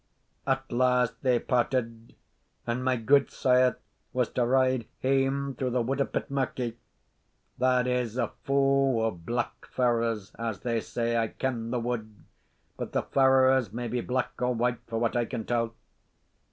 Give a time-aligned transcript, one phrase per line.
[0.47, 2.15] At last they parted,
[2.65, 3.77] and my gudesire
[4.13, 6.75] was to ride hame through the wood of Pitmurkie,
[7.59, 11.17] that is a' fou of black firs, as they say.
[11.17, 12.15] I ken the wood,
[12.77, 15.75] but the firs may be black or white for what I can tell.